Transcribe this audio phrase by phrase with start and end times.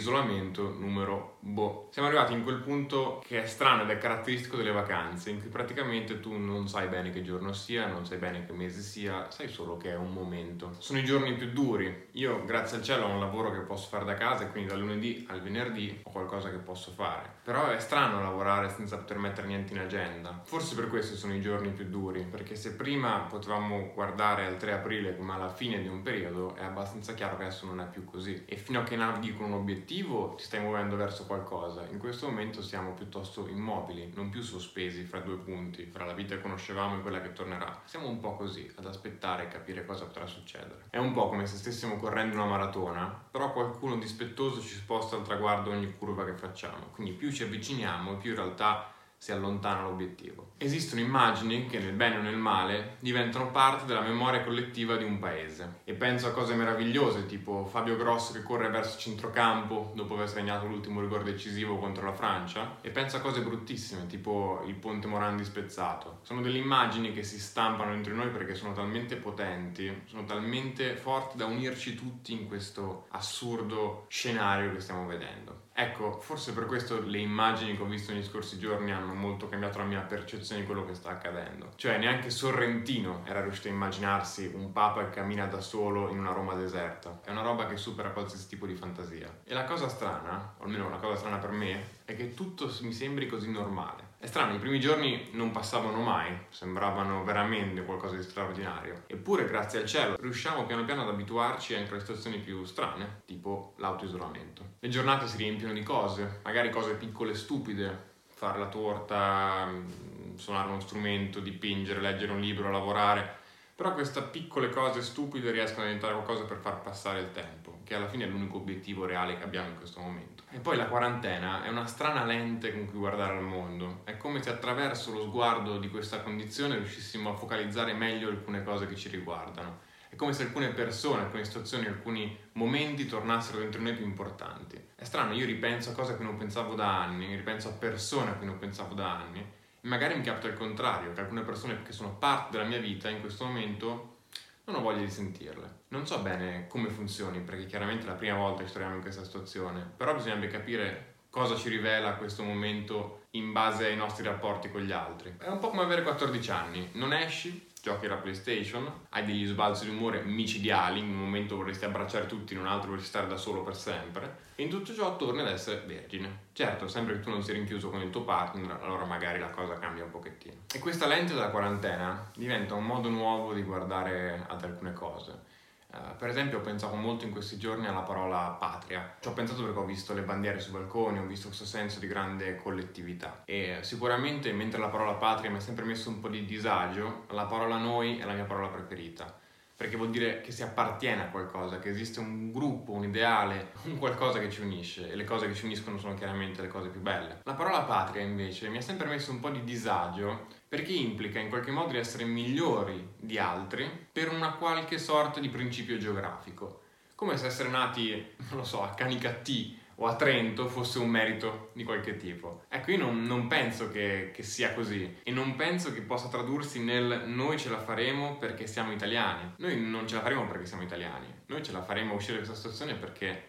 [0.00, 1.88] isolamento numero boh.
[1.90, 5.48] Siamo arrivati in quel punto che è strano ed è caratteristico delle vacanze, in cui
[5.48, 9.48] praticamente tu non sai bene che giorno sia, non sai bene che mese sia, sai
[9.48, 10.74] solo che è un momento.
[10.78, 12.08] Sono i giorni più duri.
[12.12, 14.80] Io, grazie al cielo, ho un lavoro che posso fare da casa e quindi dal
[14.80, 17.38] lunedì al venerdì ho qualcosa che posso fare.
[17.42, 20.40] Però è strano lavorare senza poter mettere niente in agenda.
[20.44, 24.72] Forse per questo sono i giorni più duri, perché se prima potevamo guardare al 3
[24.72, 28.04] aprile come alla fine di un periodo, è abbastanza chiaro che adesso non è più
[28.04, 28.44] così.
[28.46, 29.88] E fino a che navighi con un obiettivo,
[30.36, 31.84] ti stai muovendo verso qualcosa.
[31.90, 36.36] In questo momento siamo piuttosto immobili, non più sospesi fra due punti, fra la vita
[36.36, 37.82] che conoscevamo e quella che tornerà.
[37.86, 40.84] Siamo un po' così, ad aspettare e capire cosa potrà succedere.
[40.90, 45.22] È un po' come se stessimo correndo una maratona, però qualcuno dispettoso ci sposta al
[45.22, 46.86] traguardo ogni curva che facciamo.
[46.92, 50.52] Quindi più ci avviciniamo, più in realtà si allontana l'obiettivo.
[50.56, 55.18] Esistono immagini che nel bene o nel male diventano parte della memoria collettiva di un
[55.18, 60.30] paese e penso a cose meravigliose tipo Fabio Grosso che corre verso centrocampo dopo aver
[60.30, 65.06] segnato l'ultimo rigore decisivo contro la Francia e penso a cose bruttissime tipo il ponte
[65.06, 66.20] Morandi spezzato.
[66.22, 71.36] Sono delle immagini che si stampano dentro noi perché sono talmente potenti, sono talmente forti
[71.36, 75.68] da unirci tutti in questo assurdo scenario che stiamo vedendo.
[75.80, 79.78] Ecco, forse per questo le immagini che ho visto negli scorsi giorni hanno molto cambiato
[79.78, 81.70] la mia percezione di quello che sta accadendo.
[81.76, 86.32] Cioè, neanche Sorrentino era riuscito a immaginarsi un papa che cammina da solo in una
[86.32, 87.20] Roma deserta.
[87.24, 89.40] È una roba che supera qualsiasi tipo di fantasia.
[89.42, 92.92] E la cosa strana, o almeno una cosa strana per me, è che tutto mi
[92.92, 94.08] sembri così normale.
[94.18, 99.04] È strano, i primi giorni non passavano mai, sembravano veramente qualcosa di straordinario.
[99.06, 103.74] Eppure, grazie al cielo, riusciamo piano piano ad abituarci anche alle situazioni più strane, tipo
[103.76, 104.72] l'autoisolamento.
[104.80, 110.34] Le giornate si riempiono di cose, magari cose piccole e stupide, fare la torta, mm,
[110.34, 113.38] suonare uno strumento, dipingere, leggere un libro, lavorare.
[113.80, 117.94] Però queste piccole cose stupide riescono a diventare qualcosa per far passare il tempo, che
[117.94, 120.42] alla fine è l'unico obiettivo reale che abbiamo in questo momento.
[120.50, 124.02] E poi la quarantena è una strana lente con cui guardare al mondo.
[124.04, 128.86] È come se attraverso lo sguardo di questa condizione riuscissimo a focalizzare meglio alcune cose
[128.86, 129.78] che ci riguardano.
[130.10, 134.78] È come se alcune persone, alcune situazioni, alcuni momenti tornassero dentro noi più importanti.
[134.94, 138.32] È strano, io ripenso a cose a cui non pensavo da anni, ripenso a persone
[138.32, 139.58] a cui non pensavo da anni.
[139.82, 143.20] Magari mi capita il contrario, che alcune persone che sono parte della mia vita in
[143.20, 144.18] questo momento
[144.64, 145.78] non ho voglia di sentirle.
[145.88, 149.02] Non so bene come funzioni, perché chiaramente è la prima volta che ci troviamo in
[149.02, 154.70] questa situazione, però bisognerebbe capire cosa ci rivela questo momento in base ai nostri rapporti
[154.70, 155.34] con gli altri.
[155.38, 159.84] È un po' come avere 14 anni, non esci, giochi alla PlayStation, hai degli sbalzi
[159.84, 163.36] di umore micidiali, in un momento vorresti abbracciare tutti, in un altro vorresti stare da
[163.36, 166.48] solo per sempre, e in tutto ciò torni ad essere vergine.
[166.52, 169.78] Certo, sempre che tu non sia rinchiuso con il tuo partner, allora magari la cosa
[169.78, 170.56] cambia un pochettino.
[170.72, 175.58] E questa lente della quarantena diventa un modo nuovo di guardare ad alcune cose.
[175.92, 179.16] Uh, per esempio ho pensato molto in questi giorni alla parola patria.
[179.20, 182.06] Ci ho pensato perché ho visto le bandiere sui balconi, ho visto questo senso di
[182.06, 186.44] grande collettività e sicuramente mentre la parola patria mi ha sempre messo un po' di
[186.44, 189.48] disagio, la parola noi è la mia parola preferita
[189.80, 193.96] perché vuol dire che si appartiene a qualcosa, che esiste un gruppo, un ideale, un
[193.96, 197.00] qualcosa che ci unisce e le cose che ci uniscono sono chiaramente le cose più
[197.00, 197.40] belle.
[197.44, 201.48] La parola patria invece mi ha sempre messo un po' di disagio perché implica in
[201.48, 206.82] qualche modo di essere migliori di altri per una qualche sorta di principio geografico.
[207.14, 211.70] Come se essere nati, non lo so, a Canicattì o a Trento fosse un merito
[211.74, 212.64] di qualche tipo.
[212.68, 216.82] Ecco, io non, non penso che, che, sia così e non penso che possa tradursi
[216.82, 219.54] nel noi ce la faremo perché siamo italiani.
[219.58, 222.56] Noi non ce la faremo perché siamo italiani, noi ce la faremo uscire da questa
[222.56, 223.48] situazione perché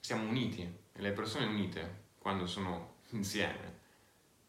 [0.00, 3.78] siamo uniti e le persone unite, quando sono insieme,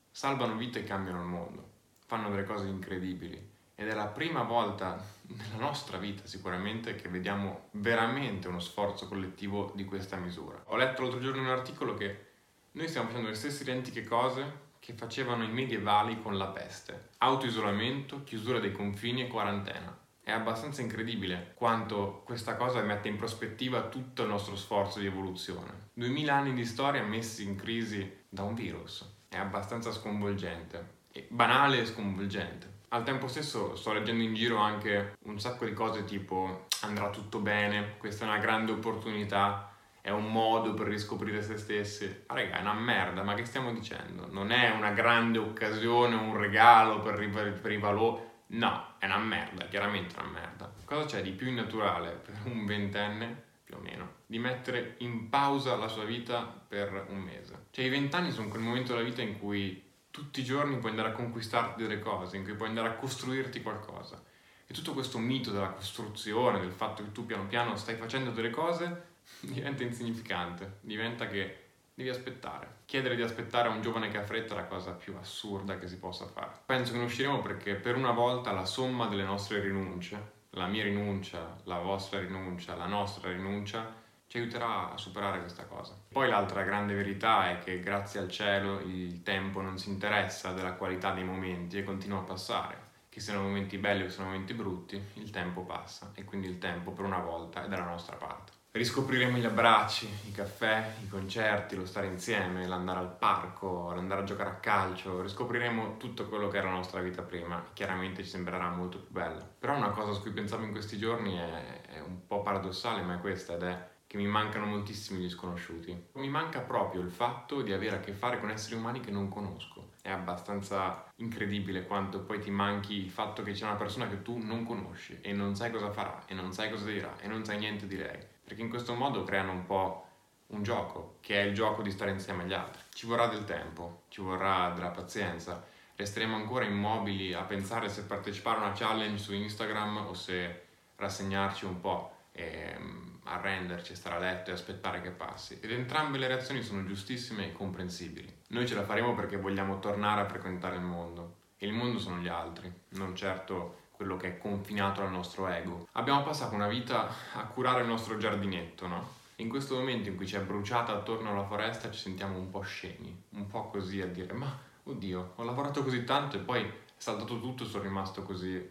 [0.10, 1.70] salvano vite e cambiano il mondo,
[2.08, 7.68] fanno delle cose incredibili ed è la prima volta nella nostra vita sicuramente che vediamo
[7.72, 10.64] veramente uno sforzo collettivo di questa misura.
[10.68, 12.26] Ho letto l'altro giorno un articolo che
[12.72, 17.10] noi stiamo facendo le stesse identiche cose che facevano i medievali con la peste.
[17.18, 19.98] Autoisolamento, chiusura dei confini e quarantena.
[20.22, 25.90] È abbastanza incredibile quanto questa cosa mette in prospettiva tutto il nostro sforzo di evoluzione.
[25.94, 29.08] Duemila anni di storia messi in crisi da un virus.
[29.28, 31.04] È abbastanza sconvolgente.
[31.12, 32.75] È banale e sconvolgente.
[32.96, 37.40] Al tempo stesso sto leggendo in giro anche un sacco di cose tipo andrà tutto
[37.40, 39.70] bene, questa è una grande opportunità,
[40.00, 42.24] è un modo per riscoprire se stessi.
[42.26, 44.32] Raga, è una merda, ma che stiamo dicendo?
[44.32, 48.22] Non è una grande occasione, un regalo per, per i valori.
[48.48, 50.72] No, è una merda, chiaramente una merda.
[50.86, 55.76] Cosa c'è di più innaturale per un ventenne, più o meno, di mettere in pausa
[55.76, 57.66] la sua vita per un mese?
[57.72, 59.84] Cioè i vent'anni sono quel momento della vita in cui
[60.16, 63.62] tutti i giorni puoi andare a conquistarti delle cose, in cui puoi andare a costruirti
[63.62, 64.24] qualcosa.
[64.66, 68.50] E tutto questo mito della costruzione, del fatto che tu piano piano stai facendo delle
[68.50, 69.08] cose,
[69.42, 71.64] diventa insignificante, diventa che
[71.94, 72.84] devi aspettare.
[72.86, 75.90] Chiedere di aspettare a un giovane che ha fretta è la cosa più assurda che
[75.90, 76.60] si possa fare.
[76.66, 80.84] Penso che ne usciremo perché per una volta la somma delle nostre rinunce, la mia
[80.84, 83.94] rinuncia, la vostra rinuncia, la nostra rinuncia,
[84.28, 85.98] ci aiuterà a superare questa cosa.
[86.10, 90.74] Poi l'altra grande verità è che grazie al cielo il tempo non si interessa della
[90.74, 92.84] qualità dei momenti e continua a passare.
[93.10, 96.92] Che siano momenti belli o siano momenti brutti, il tempo passa e quindi il tempo
[96.92, 98.52] per una volta è dalla nostra parte.
[98.72, 104.26] Riscopriremo gli abbracci, i caffè, i concerti, lo stare insieme, l'andare al parco, l'andare a
[104.26, 107.64] giocare a calcio, riscopriremo tutto quello che era la nostra vita prima.
[107.72, 109.48] Chiaramente ci sembrerà molto più bella.
[109.60, 113.16] Però una cosa su cui pensavo in questi giorni è, è un po' paradossale, ma
[113.16, 116.08] è questa ed è che mi mancano moltissimi gli sconosciuti.
[116.14, 119.28] Mi manca proprio il fatto di avere a che fare con esseri umani che non
[119.28, 119.92] conosco.
[120.02, 124.38] È abbastanza incredibile quanto poi ti manchi il fatto che c'è una persona che tu
[124.38, 127.58] non conosci e non sai cosa farà e non sai cosa dirà e non sai
[127.58, 128.26] niente di lei.
[128.46, 130.08] Perché in questo modo creano un po'
[130.48, 132.82] un gioco, che è il gioco di stare insieme agli altri.
[132.94, 135.62] Ci vorrà del tempo, ci vorrà della pazienza.
[135.94, 141.66] Resteremo ancora immobili a pensare se partecipare a una challenge su Instagram o se rassegnarci
[141.66, 145.58] un po' e um, arrenderci, stare a letto e aspettare che passi.
[145.62, 148.42] Ed entrambe le reazioni sono giustissime e comprensibili.
[148.50, 151.44] Noi ce la faremo perché vogliamo tornare a frequentare il mondo.
[151.58, 155.88] E il mondo sono gli altri, non certo quello che è confinato al nostro ego.
[155.94, 159.24] Abbiamo passato una vita a curare il nostro giardinetto, no?
[159.38, 162.62] In questo momento in cui ci è bruciata attorno alla foresta ci sentiamo un po'
[162.62, 166.74] scemi, un po' così a dire ma oddio, ho lavorato così tanto e poi è
[166.96, 168.70] saltato tutto e sono rimasto così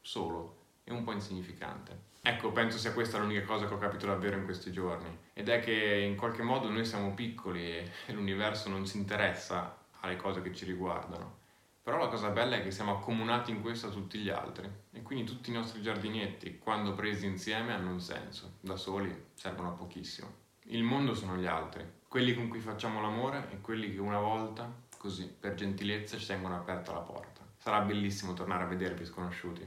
[0.00, 2.08] solo e un po' insignificante.
[2.22, 5.60] Ecco, penso sia questa l'unica cosa che ho capito davvero in questi giorni ed è
[5.60, 10.54] che in qualche modo noi siamo piccoli e l'universo non si interessa alle cose che
[10.54, 11.38] ci riguardano.
[11.82, 15.00] Però la cosa bella è che siamo accomunati in questo a tutti gli altri e
[15.00, 19.72] quindi tutti i nostri giardinetti, quando presi insieme, hanno un senso, da soli servono a
[19.72, 20.28] pochissimo.
[20.64, 24.70] Il mondo sono gli altri, quelli con cui facciamo l'amore e quelli che una volta,
[24.98, 27.40] così, per gentilezza, ci tengono aperta la porta.
[27.56, 29.66] Sarà bellissimo tornare a vedervi sconosciuti.